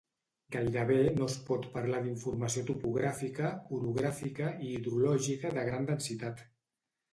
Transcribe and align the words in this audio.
Gairebé 0.53 0.95
no 1.17 1.27
es 1.31 1.35
pot 1.49 1.67
parlar 1.75 1.99
d'informació 2.05 2.63
topogràfica, 2.71 3.53
orogràfica 3.79 4.51
i 4.65 4.73
hidrològica 4.81 5.55
de 5.61 5.69
gran 5.71 5.89
densitat. 5.95 6.45